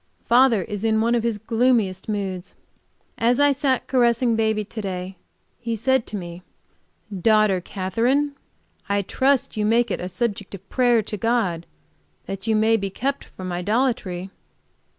Father 0.25 0.63
is 0.63 0.83
in 0.83 0.99
one 0.99 1.13
of 1.13 1.21
his 1.21 1.37
gloomiest 1.37 2.09
moods. 2.09 2.55
As 3.19 3.39
I 3.39 3.51
sat 3.51 3.85
caressing 3.85 4.35
baby 4.35 4.63
to 4.65 4.81
day 4.81 5.15
he 5.59 5.75
said 5.75 6.07
to 6.07 6.17
me: 6.17 6.41
"Daughter 7.15 7.61
Katherine, 7.61 8.33
I 8.89 9.03
trust 9.03 9.57
you 9.57 9.63
make 9.63 9.91
it 9.91 9.99
a 10.01 10.09
subject 10.09 10.55
of 10.55 10.67
prayer 10.69 11.03
to 11.03 11.17
God 11.17 11.67
that 12.25 12.47
you 12.47 12.55
may 12.55 12.77
be 12.77 12.89
kept 12.89 13.25
from 13.25 13.51
idolatry." 13.51 14.31